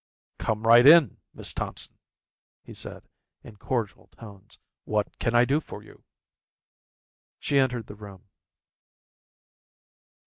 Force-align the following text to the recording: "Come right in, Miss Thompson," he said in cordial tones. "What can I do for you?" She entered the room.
"Come 0.39 0.63
right 0.65 0.87
in, 0.87 1.17
Miss 1.31 1.53
Thompson," 1.53 1.95
he 2.63 2.73
said 2.73 3.03
in 3.43 3.57
cordial 3.57 4.07
tones. 4.07 4.57
"What 4.83 5.19
can 5.19 5.35
I 5.35 5.45
do 5.45 5.61
for 5.61 5.83
you?" 5.83 6.03
She 7.37 7.59
entered 7.59 7.85
the 7.85 7.93
room. 7.93 8.23